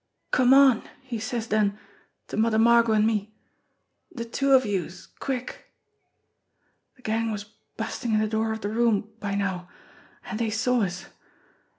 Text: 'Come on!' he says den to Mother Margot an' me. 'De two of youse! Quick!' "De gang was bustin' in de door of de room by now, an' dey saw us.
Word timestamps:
'Come 0.31 0.51
on!' 0.51 0.81
he 1.03 1.19
says 1.19 1.45
den 1.45 1.77
to 2.27 2.35
Mother 2.35 2.57
Margot 2.57 2.93
an' 2.93 3.05
me. 3.05 3.35
'De 4.15 4.25
two 4.25 4.53
of 4.53 4.65
youse! 4.65 5.05
Quick!' 5.19 5.71
"De 6.95 7.03
gang 7.03 7.31
was 7.31 7.43
bustin' 7.77 8.15
in 8.15 8.19
de 8.19 8.27
door 8.27 8.51
of 8.51 8.61
de 8.61 8.69
room 8.69 9.11
by 9.19 9.35
now, 9.35 9.69
an' 10.25 10.37
dey 10.37 10.49
saw 10.49 10.81
us. 10.81 11.05